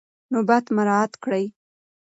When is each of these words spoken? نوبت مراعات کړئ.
نوبت 0.31 0.65
مراعات 0.75 1.13
کړئ. 1.23 1.45